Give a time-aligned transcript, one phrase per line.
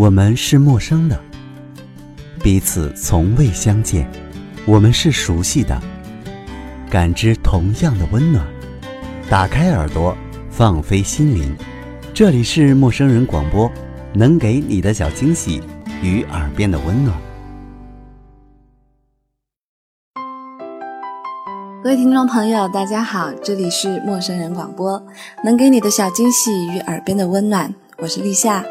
[0.00, 1.20] 我们是陌生的，
[2.42, 4.02] 彼此从未相见；
[4.64, 5.78] 我们是熟悉的，
[6.88, 8.42] 感知同样的温暖。
[9.28, 10.16] 打开耳朵，
[10.48, 11.54] 放飞心灵，
[12.14, 13.70] 这里是陌生人广播，
[14.14, 15.62] 能给你的小惊喜
[16.02, 17.14] 与耳边的温暖。
[21.84, 25.06] 各位听众朋友，大家好，这里是陌生人广播，
[25.44, 28.64] 能给你的小惊喜与耳边的温暖，我是立夏。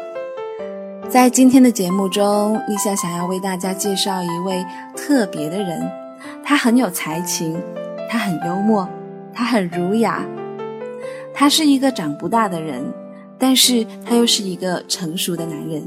[1.10, 4.64] 在今天的节目中，立夏想要为大家介绍一位
[4.96, 5.90] 特别的人，
[6.44, 7.60] 他很有才情，
[8.08, 8.88] 他很幽默，
[9.34, 10.24] 他很儒雅，
[11.34, 12.80] 他是一个长不大的人，
[13.36, 15.82] 但是他又是一个成熟的男人。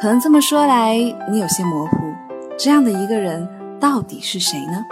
[0.00, 0.96] 可能这么说来，
[1.30, 1.96] 你有些模糊，
[2.56, 3.46] 这样的一个人
[3.78, 4.82] 到底是谁呢？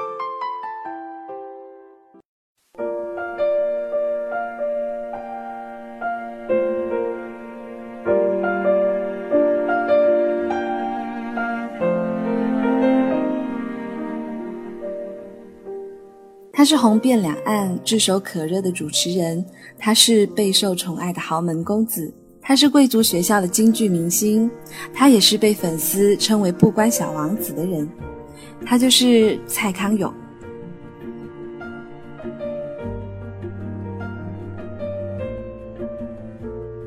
[16.65, 19.45] 他是红遍两岸、炙手可热的主持人，
[19.79, 24.51] 他是备受宠爱的豪门公子，他是贵族学校的京剧明星，
[24.95, 27.87] 他也是被粉丝称为“不关小王子”的人，
[28.65, 30.11] 他就是蔡康永。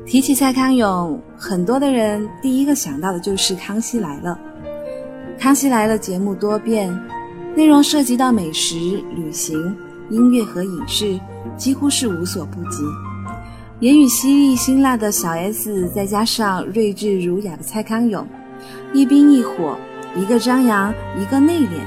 [0.04, 4.36] 提起蔡康永，很多的人第一个想到的就是《康熙来了》。
[5.40, 6.92] 《康熙来了》节目多变。
[7.58, 9.76] 内容涉及到美食、旅行、
[10.10, 11.18] 音乐和影视，
[11.56, 12.84] 几乎是无所不及。
[13.80, 18.24] 言语犀利辛辣的小 S，再加上睿智儒雅的蔡康永，
[18.92, 19.76] 一冰一火，
[20.14, 21.80] 一个张扬，一个内敛，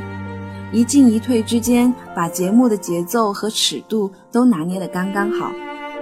[0.73, 5.53] 一进一退之间，把节目的节奏和尺度都拿捏得刚刚好，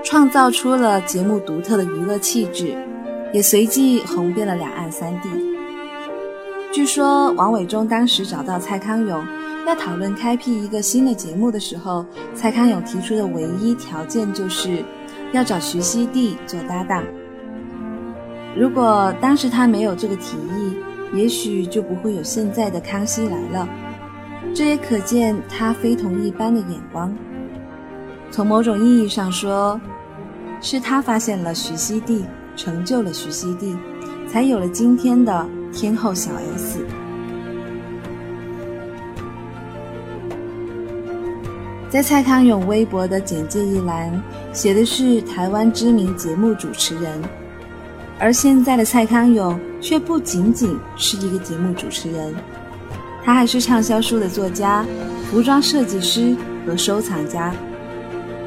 [0.04, 2.76] 创造出了节目独特的娱乐气质，
[3.32, 5.30] 也随即红遍了两岸三地。
[6.72, 9.24] 据说王伟忠当时找到蔡康永。
[9.70, 12.04] 在讨论开辟一个新的节目的时候，
[12.34, 14.84] 蔡康永提出的唯一条件就是
[15.32, 17.04] 要找徐熙娣做搭档。
[18.58, 20.76] 如果当时他没有这个提议，
[21.14, 23.70] 也许就不会有现在的《康熙来了》。
[24.56, 27.16] 这也可见他非同一般的眼光。
[28.32, 29.80] 从某种意义上说，
[30.62, 32.24] 是他发现了徐熙娣，
[32.56, 33.78] 成就了徐熙娣，
[34.28, 36.80] 才有了今天的天后小 S。
[41.90, 44.22] 在蔡康永微博的简介一栏
[44.54, 47.20] 写的是台湾知名节目主持人，
[48.20, 52.36] 而现在的蔡康永却不仅仅是一个节目主持人，
[53.26, 54.86] 他还是畅销书的作家、
[55.32, 57.52] 服装设计师和收藏家。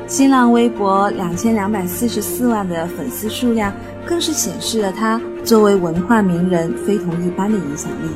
[0.07, 3.73] 新浪微博两千两百四十四万的粉丝数量，
[4.07, 8.07] 更是显示了他作为文化名人非同一般的影响力。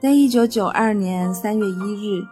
[0.00, 2.26] 在一九九二年三月一日，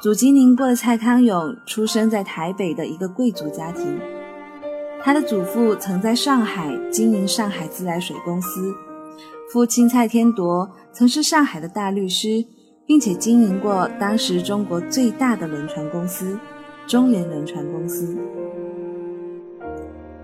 [0.00, 3.98] 祖籍宁波的蔡康永出生在台北的一个贵族家庭。
[5.02, 8.72] 他的祖父曾在上海经营上海自来水公司，
[9.52, 12.44] 父亲蔡天铎曾是上海的大律师，
[12.86, 16.38] 并且经营过当时中国最大的轮船公司——
[16.86, 18.16] 中联轮船公司。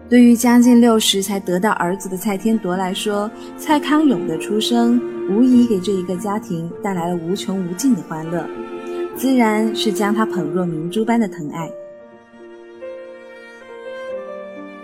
[0.08, 4.98] 对于将近六十才得到儿子的蔡天铎来说，蔡康永的出生
[5.30, 8.48] 无疑给这一个家庭带来了无穷无尽的欢乐，
[9.14, 11.70] 自然是将他捧若明珠般的疼爱。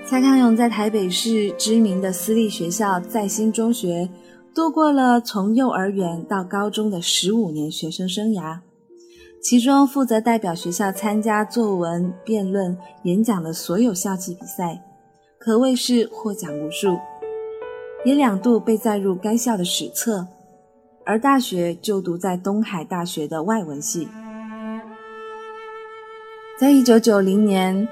[0.05, 4.07] 蔡康永在台北市知名的私立学校在新中学
[4.55, 8.59] 度过了从幼儿园到高中的十五年学生生涯，
[9.43, 14.83] 其中负责代表学校参加作文、辩论、演讲的所有校际比赛。
[15.45, 16.99] 可谓是获奖无数，
[18.03, 20.27] 也两度被载入该校的史册。
[21.05, 24.09] 而大学就读在东海大学的外文系。
[26.59, 27.87] 在一九九零年，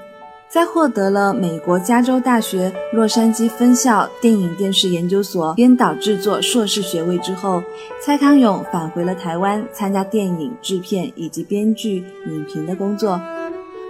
[0.49, 7.61] 在获得了美国加州大学洛杉矶分校电影电视研究所编导制作硕士学位之后，
[8.01, 13.21] 蔡康永返回了台湾，参加电影制片以及编剧、影评的工作。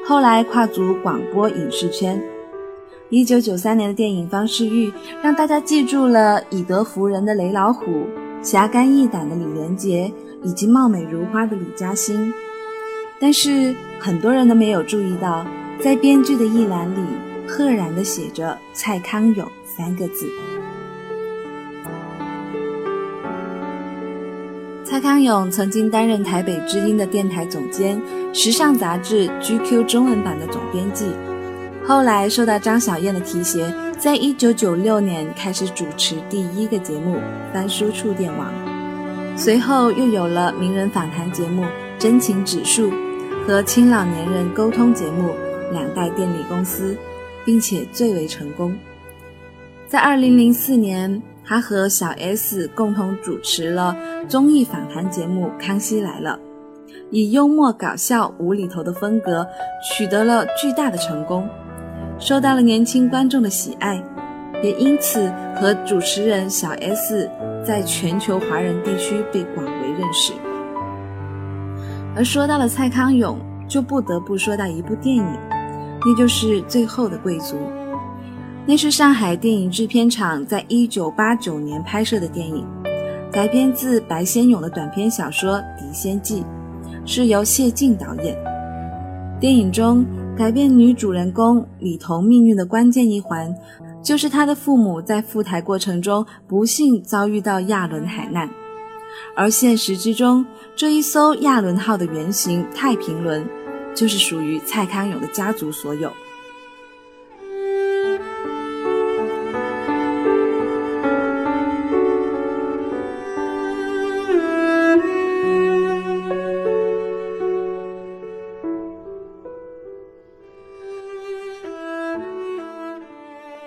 [0.06, 2.21] 后来跨足广播影视圈。
[3.13, 4.89] 一九九三年的电影《方世玉》
[5.21, 8.07] 让大家记住了以德服人的雷老虎，
[8.42, 10.12] 侠肝义胆的李连杰
[10.42, 12.33] 以及貌美如花的李嘉欣。
[13.19, 15.45] 但是很多人都没有注意到，
[15.80, 17.06] 在编剧的一栏里，
[17.48, 20.27] 赫然的写着“蔡康永”三个字。
[24.83, 28.01] 蔡康永曾经担任台北之音的电台总监，
[28.33, 31.06] 时尚杂志 GQ 中文版的总编辑。
[31.86, 37.18] 后来受到张小燕的提携，在一九九六年开始主持第一个节目
[37.54, 38.48] 《翻书触电网》，
[39.38, 41.64] 随后又有了名人访谈节目
[42.00, 42.90] 《真情指数》
[43.46, 45.30] 和青老年人沟通节目
[45.74, 46.94] 《两代电力公司》，
[47.44, 48.74] 并且最为成功。
[49.86, 53.94] 在二零零四年，他和小 S 共同主持了
[54.30, 56.40] 综艺访谈节目《康熙来了》，
[57.12, 59.46] 以幽默搞笑、无厘头的风格
[59.84, 61.46] 取得了巨大的成功。
[62.19, 64.01] 受到了年轻观众的喜爱，
[64.63, 67.30] 也因此和主持人小 S
[67.65, 70.31] 在全球华人地区被广为认识。
[72.15, 73.38] 而说到了蔡康永，
[73.68, 75.25] 就不得不说到一部电影，
[76.06, 77.56] 那就是《最后的贵族》。
[78.65, 82.65] 那是上海电影制片厂在一九八九年拍摄的电影，
[83.31, 86.42] 改编自白先勇的短篇小说《狄仙记》，
[87.06, 88.38] 是由谢晋导演。
[89.39, 90.06] 电影中。
[90.36, 93.54] 改变女主人公李彤命运的关键一环，
[94.02, 98.50] 就是她的父母在赴台过程中不幸遭遇到亚伦海难，
[99.36, 100.44] 而现实之中，
[100.76, 103.48] 这一艘亚伦号的原型太平轮，
[103.94, 106.12] 就是属于蔡康永的家族所有。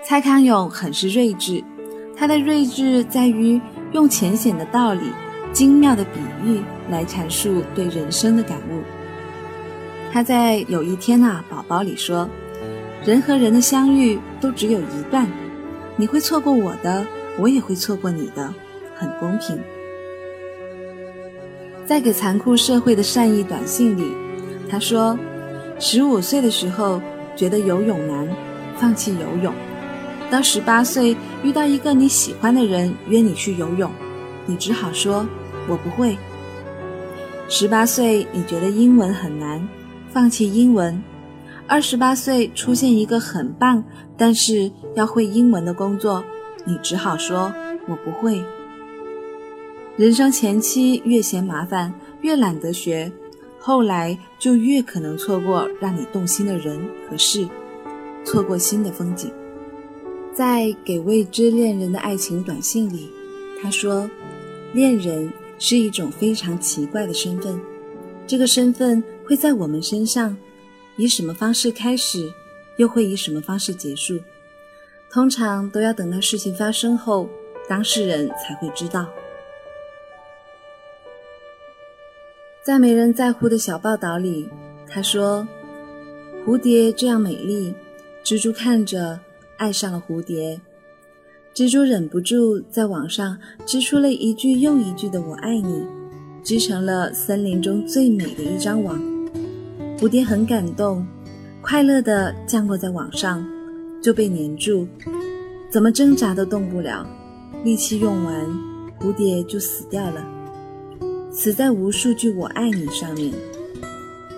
[0.09, 1.61] 蔡康永很是睿智，
[2.15, 3.59] 他的睿智在于
[3.91, 5.01] 用浅显的道理、
[5.51, 8.81] 精妙的比喻来阐述对人生的感悟。
[10.09, 12.29] 他在有一天啊，宝宝里说
[13.03, 15.27] ：“人和人的相遇都只有一段，
[15.97, 17.05] 你会错过我的，
[17.37, 18.53] 我也会错过你的，
[18.95, 19.59] 很公平。”
[21.85, 24.09] 在给残酷社会的善意短信里，
[24.69, 25.19] 他说
[25.79, 27.01] ：“十五岁的时候
[27.35, 28.25] 觉得游泳难，
[28.77, 29.53] 放弃游泳。”
[30.29, 33.89] 到十八岁，遇到一个你喜欢的人约你去游泳，
[34.45, 35.25] 你只好说
[35.69, 36.17] “我不会”。
[37.47, 39.65] 十八岁，你觉得英文很难，
[40.11, 41.01] 放弃英文。
[41.65, 43.81] 二十八岁，出现一个很棒，
[44.17, 46.23] 但是要会英文的工作，
[46.65, 47.53] 你只好说
[47.87, 48.43] “我不会”。
[49.95, 53.09] 人生前期越嫌麻烦，越懒得学，
[53.59, 57.47] 后来就越可能错过让你动心的人和事，
[58.25, 59.31] 错过新的风景。
[60.37, 63.09] 在给未知恋人的爱情短信里，
[63.59, 64.07] 他说
[64.71, 67.59] ：“恋人是一种非常奇怪的身份，
[68.27, 70.37] 这个身份会在我们身上
[70.95, 72.31] 以什么方式开始，
[72.75, 74.19] 又会以什么方式结束。
[75.09, 77.27] 通常都要等到事情发生后，
[77.67, 79.09] 当事人才会知道。”
[82.61, 84.47] 在没人在乎的小报道里，
[84.87, 85.47] 他说
[86.45, 87.73] ：“蝴蝶这样美丽，
[88.23, 89.19] 蜘蛛看着。”
[89.57, 90.59] 爱上了蝴蝶，
[91.53, 95.83] 蜘蛛忍不住在网上织出了一句又一句的“我爱你”，
[96.43, 99.01] 织成了森林中最美的一张网。
[99.97, 101.05] 蝴蝶很感动，
[101.59, 103.43] 快乐地降落在网上，
[103.99, 104.87] 就被粘住，
[105.71, 107.03] 怎么挣扎都动不了，
[107.63, 108.47] 力气用完，
[108.99, 110.23] 蝴蝶就死掉了，
[111.31, 113.33] 死在无数句“我爱你”上面。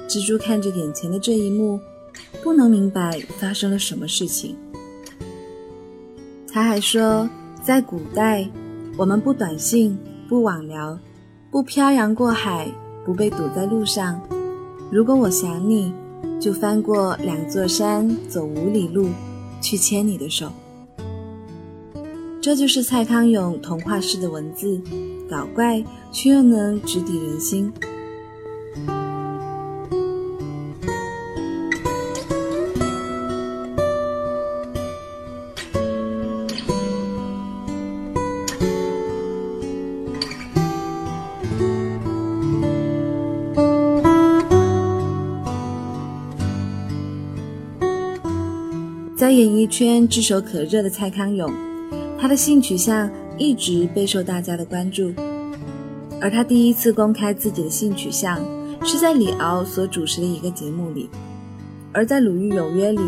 [0.08, 1.78] 蜘蛛看着眼前的这一幕，
[2.42, 4.56] 不能明白发生了什么事情。
[6.52, 7.30] 他还说，
[7.62, 8.48] 在古代，
[8.98, 10.98] 我们不短信，不网聊，
[11.52, 12.68] 不漂洋过海，
[13.06, 14.20] 不被堵在路上。
[14.92, 15.94] 如果我想你，
[16.40, 19.10] 就翻过两座山，走五里路，
[19.62, 20.52] 去牵你的手。
[22.42, 24.82] 这就是蔡康永童话式的文字，
[25.30, 27.72] 搞怪却又能直抵人心。
[49.40, 51.50] 演艺圈炙手可热的蔡康永，
[52.20, 55.14] 他的性取向一直备受大家的关注。
[56.20, 58.38] 而他第一次公开自己的性取向，
[58.84, 61.10] 是在李敖所主持的一个节目里。
[61.94, 63.00] 而在《鲁豫有约》里，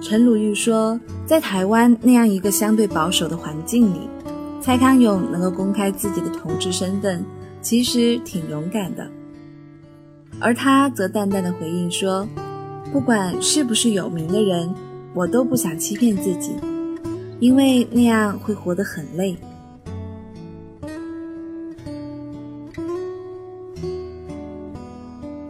[0.00, 4.08] 陈鲁豫说，在台湾那样一个相对保守的环境里，
[4.62, 7.22] 蔡康永能够公开自己的同志身份，
[7.60, 9.06] 其实挺勇敢的。
[10.40, 12.26] 而他则淡淡的回应说
[12.90, 14.74] ：“不管是不是有名的人，
[15.14, 16.52] 我都不想欺骗自己，
[17.40, 19.36] 因为那样会活得很累。”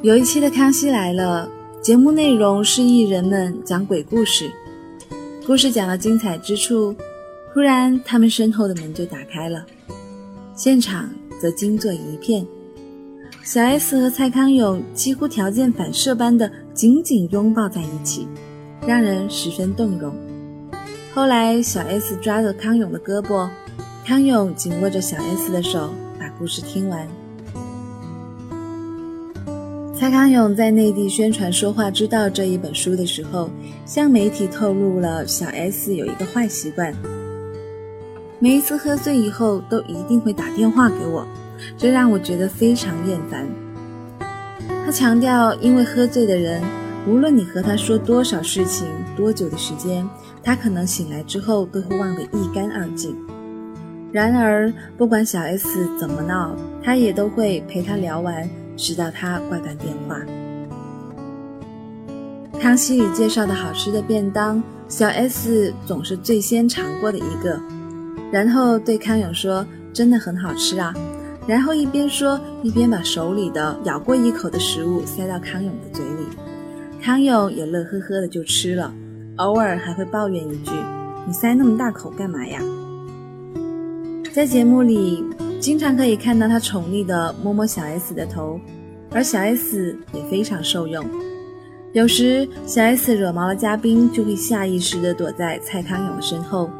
[0.03, 1.51] 有一期的《康熙来了》，
[1.83, 4.51] 节目内容是艺人们讲鬼故事。
[5.45, 6.95] 故事讲到精彩之处，
[7.53, 9.67] 突然他们身后的门就打开了，
[10.55, 11.11] 现场
[11.41, 12.47] 则惊作一片。
[13.43, 18.29] 小 S 和蔡康永几乎条件反射般的紧紧拥抱在一起，
[18.87, 20.15] 让人十分动容。
[21.15, 23.49] 后来，小 S 抓着康永的胳膊，
[24.07, 27.09] 康永紧握着小 S 的手，把故事听完。
[29.95, 33.51] 蔡康永在内地宣传《说话之道》这一本书的时候，
[33.85, 36.95] 向媒体透露了小 S 有一个坏习惯，
[38.39, 41.27] 每一次喝醉以后都一定会打电话给我，
[41.77, 43.45] 这让我觉得非常厌烦。
[44.87, 46.63] 他强调，因为喝醉的人，
[47.07, 48.87] 无论你和他说多少事情、
[49.17, 50.09] 多久的时间，
[50.43, 53.17] 他可能醒来之后都会忘得一干二净。
[54.11, 58.49] 然而，不管小 S 怎么闹，他也都会陪他聊完。
[58.79, 60.21] 直到他挂断电话。
[62.61, 67.61] 康熙里介绍的好吃的便当，小 S 总是最先尝过的一个，
[68.31, 70.95] 然后对康永说：“真的很好吃啊。”
[71.45, 76.27] 然后一边说一边把手里的咬过一口的食物塞到康永的嘴里，
[77.03, 78.93] 康永也乐呵呵的就吃了，
[79.37, 80.73] 偶尔还会抱怨一句
[81.27, 82.61] ：“你塞那么大口干嘛呀？”
[84.33, 85.25] 在节目里。
[85.61, 88.61] 经常可以看到他宠溺的摸摸小 S 的头，
[89.11, 91.05] 而小 S 也非常受用。
[91.93, 96.71] 有时小 S 惹毛了嘉宾，就会下意识地躲在蔡康永的身后，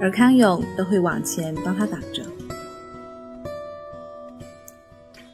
[0.00, 2.22] 而康永都会往前帮他挡着。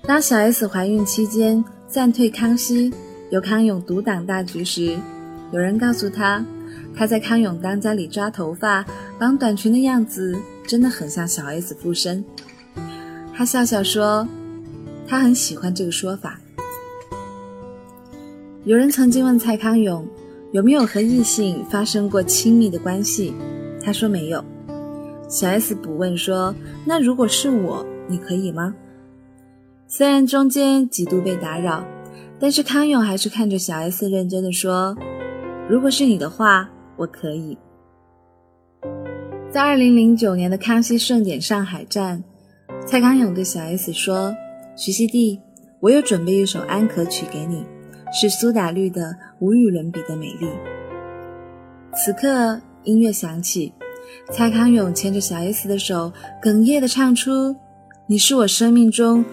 [0.01, 2.91] 当小 S 怀孕期间暂退康熙，
[3.35, 4.97] 由康永独挡大局时，
[5.51, 6.47] 有人告诉他，
[6.95, 8.85] 他在康永当家里抓头发、
[9.19, 12.25] 绑短裙的样子，真的很像小 S 附身。
[13.35, 14.29] 他笑笑说
[15.09, 16.39] ：“他很喜欢这个说法。”
[18.63, 20.07] 有人曾经问蔡康永
[20.53, 23.35] 有没有和异性发生过亲密的关系，
[23.83, 24.45] 他说没有。
[25.29, 26.55] 小 S 补问说
[26.87, 28.77] ：“那如果是我，你可以吗？”
[29.91, 31.85] 虽然中间几度被打扰，
[32.41, 34.97] 但是康永还是看着小 S 认真的说
[35.71, 37.57] ：“如果是你的话，我可以。”
[39.51, 42.23] 在二零零九年的康熙盛典上海站。
[42.87, 44.35] 蔡康永对小 S 说
[44.77, 45.41] ：“徐熙娣，
[45.81, 47.65] 我有准备一首安可曲给你，
[48.13, 49.03] 是苏打绿的
[49.39, 50.47] 《无与伦比的美丽》。”
[51.97, 53.73] 此刻音乐响起，
[54.33, 56.13] 蔡康永牵着小 S 的手，
[56.43, 57.57] 哽咽地唱出
[58.07, 59.25] ：“你是我生命中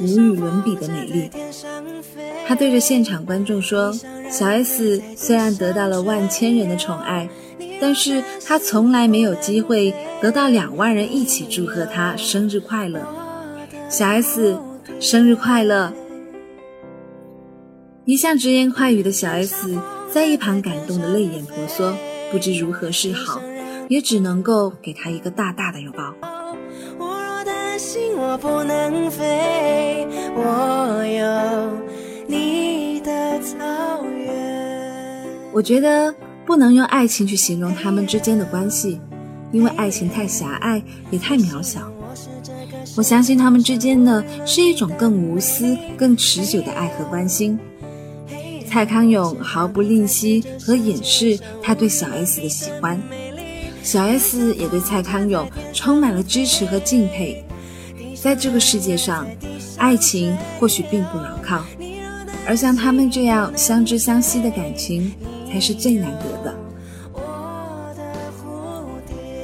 [0.00, 1.30] 无与伦比的美丽。”
[2.50, 3.92] 他对着现场观众说
[4.28, 7.28] ：“小 S 虽然得到了万千人的宠爱。”
[7.80, 13.06] 但是他从来没有机会得到两万人一起祝贺他生日快乐，
[13.88, 14.58] 小 S
[14.98, 15.92] 生日快乐！
[18.04, 19.78] 一向直言快语的小 S
[20.12, 21.94] 在一旁感动的泪眼婆娑，
[22.32, 23.40] 不知如何是好，
[23.88, 26.12] 也只能够给他一个大大的拥抱。
[26.98, 30.04] 我若担心我不能飞，
[30.34, 31.89] 我有
[32.30, 33.56] 你的草
[34.04, 35.26] 原。
[35.52, 36.14] 我觉得。
[36.46, 39.00] 不能用爱情去形容他们之间的关系，
[39.52, 41.92] 因为爱情太狭隘，也太渺小。
[42.96, 47.56] 我相信他们之间的是一种更无私、更持久的爱和关心。
[48.66, 53.00] 蔡康永毫不吝惜和掩饰他对小 S 的喜欢，
[53.84, 57.44] 小 S 也对蔡康永充满了支持和敬佩。
[58.20, 59.24] 在这个世界上，
[59.76, 61.64] 爱情或许并不牢靠，
[62.46, 65.12] 而像他们这样相知相惜的感情。
[65.50, 66.54] 才是最难得的。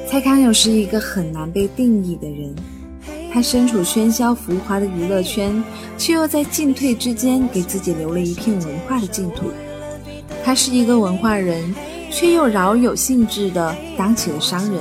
[0.08, 2.54] 蔡康永是一个很难被定义的人，
[3.32, 5.60] 他身处喧嚣浮华的娱乐圈，
[5.98, 9.50] 却又在进退之间给自己留了一片文化的净土。
[10.44, 11.74] 他是一个文化人，
[12.08, 14.80] 却又饶有兴致地当起了商人。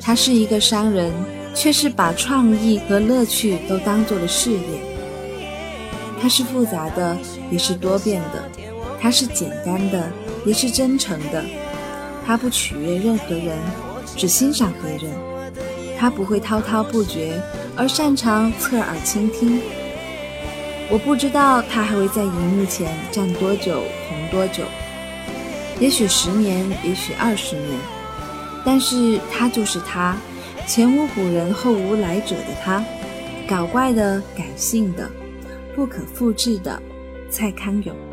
[0.00, 1.12] 他是一个商人，
[1.52, 4.85] 却是把创意和乐趣都当做了事业。
[6.26, 7.16] 他是复杂的，
[7.52, 8.42] 也是多变的。
[9.00, 10.10] 他是简单的，
[10.44, 11.44] 也是真诚的。
[12.26, 13.56] 他不取悦任何人，
[14.16, 15.16] 只欣赏别人。
[15.96, 17.40] 他不会滔滔不绝，
[17.76, 19.60] 而擅长侧耳倾听。
[20.90, 24.64] 我不知道他还会在荧幕前站多久，红多久。
[25.78, 27.68] 也许十年，也许二十年。
[28.64, 30.16] 但是他就是他，
[30.66, 32.84] 前无古人后无来者的他，
[33.48, 35.08] 搞怪的、感性的、
[35.76, 36.82] 不可复制的
[37.28, 38.05] 蔡康永。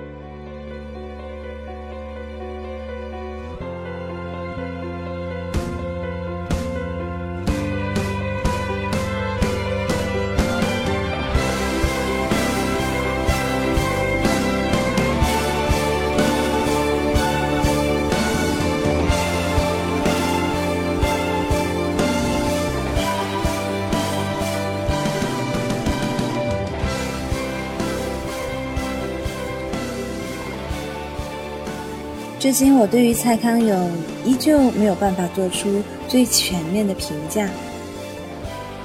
[32.43, 33.89] 至今，我对于蔡康永
[34.25, 37.50] 依旧没有办法做出最全面的评价。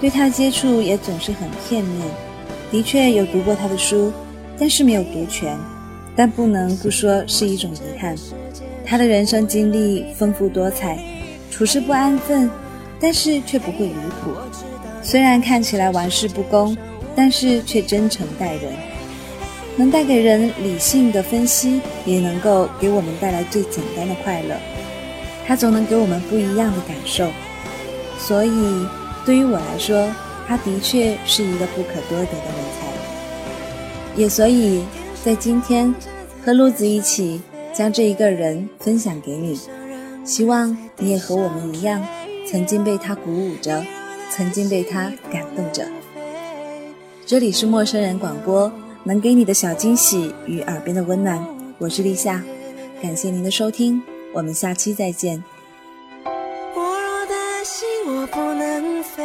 [0.01, 2.09] 对他接触也总是很片面。
[2.71, 4.13] 的确有读过他的书，
[4.57, 5.59] 但是没有读全。
[6.15, 8.15] 但不能不说是一种遗憾。
[8.87, 10.97] 他的人生经历丰富多彩，
[11.51, 12.49] 处事不安分，
[13.01, 14.31] 但是却不会离谱。
[15.03, 16.77] 虽然看起来玩世不恭，
[17.17, 18.73] 但是却真诚待人。
[19.79, 24.57] 能带给人理性的分析，也能够给我们带来最简单的快乐。
[25.47, 27.31] 它总能给我们不一样的感受，
[28.19, 28.51] 所以
[29.25, 30.13] 对于我来说，
[30.49, 32.89] 他的确是一个不可多得的人才。
[34.17, 34.83] 也所以
[35.25, 35.95] 在今天
[36.45, 37.41] 和陆子一起
[37.73, 39.57] 将这一个人分享给你，
[40.25, 42.05] 希望你也和我们一样，
[42.51, 43.81] 曾经被他鼓舞着，
[44.33, 45.87] 曾经被他感动着。
[47.25, 48.73] 这里是陌生人广播。
[49.09, 51.43] 能给你的小惊喜与耳边的温暖，
[51.79, 52.45] 我是立夏，
[53.01, 54.03] 感谢您的收听，
[54.35, 55.43] 我们下期再见。
[56.27, 59.25] 我若的心，我不能飞